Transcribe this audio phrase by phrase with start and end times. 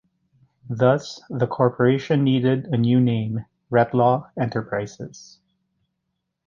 [0.67, 5.37] Thus the Corporation needed a new name, Retlaw Enterprises.